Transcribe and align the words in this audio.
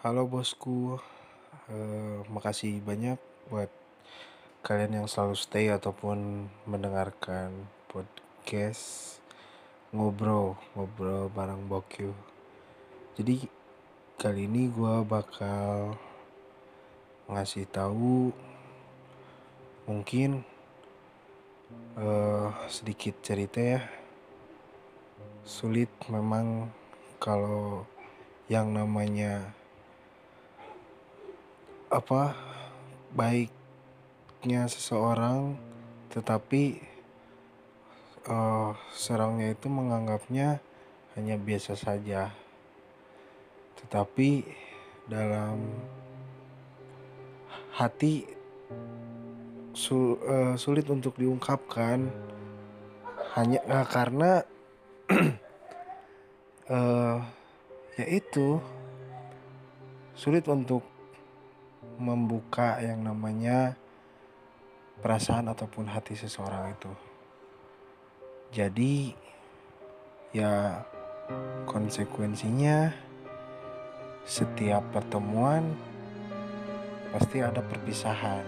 Halo 0.00 0.24
bosku, 0.24 0.96
eh, 1.68 2.24
makasih 2.32 2.80
banyak 2.80 3.20
buat 3.52 3.68
kalian 4.64 4.96
yang 4.96 5.04
selalu 5.04 5.36
stay 5.36 5.68
ataupun 5.68 6.48
mendengarkan 6.64 7.68
podcast 7.84 9.20
ngobrol 9.92 10.56
ngobrol 10.72 11.28
bareng 11.28 11.68
Bokyu. 11.68 12.16
Jadi 13.20 13.44
kali 14.16 14.48
ini 14.48 14.72
gue 14.72 15.04
bakal 15.04 16.00
ngasih 17.28 17.68
tahu 17.68 18.32
mungkin 19.84 20.48
uh, 22.00 22.56
sedikit 22.72 23.20
cerita 23.20 23.60
ya. 23.60 23.84
Sulit 25.44 25.92
memang 26.08 26.72
kalau 27.20 27.84
yang 28.48 28.72
namanya 28.72 29.59
apa 31.90 32.38
baiknya 33.10 34.70
seseorang 34.70 35.58
tetapi 36.14 36.78
uh, 38.30 38.74
serangnya 38.94 39.54
itu 39.54 39.66
menganggapnya 39.66 40.58
hanya 41.18 41.36
biasa 41.38 41.74
saja. 41.78 42.30
Tetapi 43.82 44.46
dalam 45.10 45.66
hati 47.74 48.26
sul, 49.74 50.18
uh, 50.22 50.54
sulit 50.58 50.86
untuk 50.90 51.18
diungkapkan 51.18 52.10
hanya 53.38 53.60
uh, 53.70 53.86
karena 53.86 54.42
uh, 56.70 57.18
yaitu 58.00 58.58
sulit 60.14 60.44
untuk 60.50 60.82
membuka 62.00 62.80
yang 62.80 63.04
namanya 63.04 63.76
perasaan 65.04 65.52
ataupun 65.52 65.86
hati 65.92 66.16
seseorang 66.16 66.72
itu. 66.72 66.92
Jadi 68.50 69.14
ya 70.34 70.82
konsekuensinya 71.68 72.90
setiap 74.26 74.82
pertemuan 74.90 75.76
pasti 77.14 77.44
ada 77.44 77.62
perpisahan. 77.62 78.42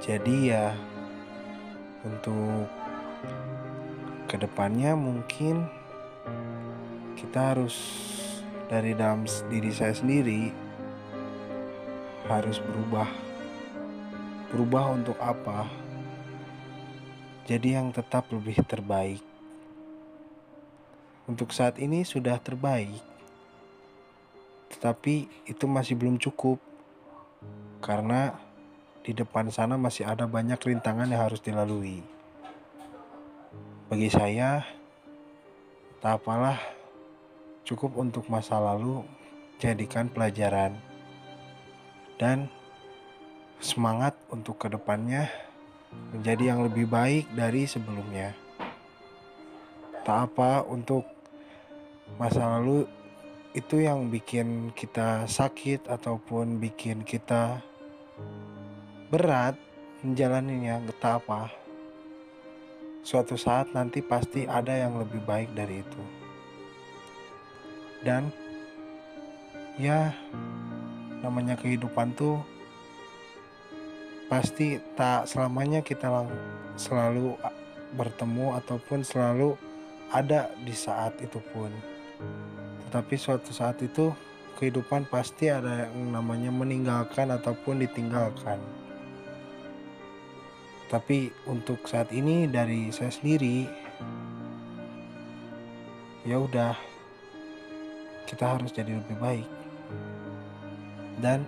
Jadi 0.00 0.36
ya 0.48 0.72
untuk 2.04 2.68
ke 4.28 4.36
depannya 4.36 4.92
mungkin 4.96 5.68
kita 7.16 7.56
harus 7.56 7.76
dari 8.68 8.96
dalam 8.96 9.24
diri 9.48 9.70
saya 9.72 9.92
sendiri 9.92 10.63
harus 12.24 12.56
berubah. 12.56 13.08
Berubah 14.48 14.96
untuk 14.96 15.16
apa? 15.20 15.68
Jadi 17.44 17.76
yang 17.76 17.92
tetap 17.92 18.32
lebih 18.32 18.56
terbaik. 18.64 19.20
Untuk 21.28 21.52
saat 21.52 21.76
ini 21.76 22.00
sudah 22.00 22.40
terbaik. 22.40 23.00
Tetapi 24.72 25.44
itu 25.44 25.64
masih 25.68 26.00
belum 26.00 26.16
cukup. 26.16 26.56
Karena 27.84 28.32
di 29.04 29.12
depan 29.12 29.52
sana 29.52 29.76
masih 29.76 30.08
ada 30.08 30.24
banyak 30.24 30.56
rintangan 30.56 31.12
yang 31.12 31.20
harus 31.28 31.44
dilalui. 31.44 32.00
Bagi 33.92 34.08
saya, 34.08 34.64
tak 36.00 36.24
apalah, 36.24 36.56
cukup 37.68 38.00
untuk 38.00 38.32
masa 38.32 38.56
lalu 38.56 39.04
jadikan 39.60 40.08
pelajaran 40.08 40.93
dan 42.20 42.46
semangat 43.58 44.14
untuk 44.30 44.60
ke 44.60 44.68
depannya 44.70 45.30
menjadi 46.14 46.54
yang 46.54 46.60
lebih 46.66 46.86
baik 46.90 47.26
dari 47.32 47.66
sebelumnya. 47.66 48.34
Tak 50.04 50.32
apa 50.32 50.66
untuk 50.68 51.08
masa 52.20 52.60
lalu 52.60 52.84
itu 53.54 53.80
yang 53.80 54.10
bikin 54.10 54.74
kita 54.74 55.24
sakit 55.30 55.86
ataupun 55.86 56.58
bikin 56.58 57.06
kita 57.06 57.62
berat 59.08 59.54
menjalaninya, 60.04 60.84
tak 61.00 61.24
apa. 61.24 61.48
Suatu 63.00 63.40
saat 63.40 63.72
nanti 63.72 64.04
pasti 64.04 64.44
ada 64.44 64.74
yang 64.76 65.00
lebih 65.00 65.24
baik 65.24 65.54
dari 65.56 65.80
itu. 65.80 66.02
Dan 68.04 68.28
ya 69.80 70.12
namanya 71.24 71.56
kehidupan 71.56 72.12
tuh 72.12 72.44
pasti 74.28 74.76
tak 74.92 75.24
selamanya 75.24 75.80
kita 75.80 76.28
selalu 76.76 77.40
bertemu 77.96 78.60
ataupun 78.60 79.00
selalu 79.00 79.56
ada 80.12 80.52
di 80.60 80.74
saat 80.76 81.16
itu 81.24 81.40
pun. 81.52 81.72
Tetapi 82.88 83.14
suatu 83.16 83.50
saat 83.56 83.80
itu 83.80 84.12
kehidupan 84.60 85.08
pasti 85.08 85.48
ada 85.48 85.88
yang 85.88 86.12
namanya 86.14 86.52
meninggalkan 86.52 87.32
ataupun 87.32 87.80
ditinggalkan. 87.82 88.60
Tapi 90.92 91.32
untuk 91.48 91.88
saat 91.88 92.12
ini 92.12 92.46
dari 92.46 92.92
saya 92.92 93.10
sendiri 93.10 93.66
ya 96.24 96.38
udah 96.38 96.76
kita 98.24 98.56
harus 98.56 98.72
jadi 98.72 98.96
lebih 98.96 99.16
baik 99.20 99.63
dan 101.18 101.46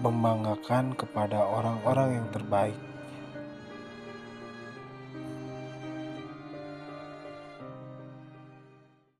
membanggakan 0.00 0.96
kepada 0.96 1.44
orang-orang 1.44 2.22
yang 2.22 2.28
terbaik. 2.32 2.76